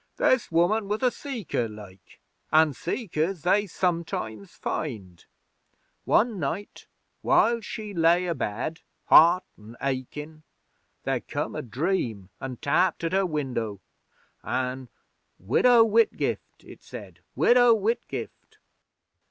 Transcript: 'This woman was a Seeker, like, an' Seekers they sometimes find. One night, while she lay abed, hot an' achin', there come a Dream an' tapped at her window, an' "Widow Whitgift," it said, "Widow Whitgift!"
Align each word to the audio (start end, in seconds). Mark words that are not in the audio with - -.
'This 0.17 0.51
woman 0.51 0.87
was 0.87 1.03
a 1.03 1.11
Seeker, 1.11 1.69
like, 1.69 2.19
an' 2.51 2.73
Seekers 2.73 3.43
they 3.43 3.67
sometimes 3.67 4.55
find. 4.55 5.25
One 6.05 6.39
night, 6.39 6.87
while 7.21 7.61
she 7.61 7.93
lay 7.93 8.25
abed, 8.25 8.81
hot 9.05 9.43
an' 9.59 9.77
achin', 9.79 10.41
there 11.03 11.19
come 11.21 11.53
a 11.55 11.61
Dream 11.61 12.29
an' 12.39 12.57
tapped 12.57 13.03
at 13.03 13.11
her 13.13 13.27
window, 13.27 13.79
an' 14.43 14.89
"Widow 15.37 15.83
Whitgift," 15.87 16.63
it 16.63 16.81
said, 16.81 17.19
"Widow 17.35 17.75
Whitgift!" 17.77 18.57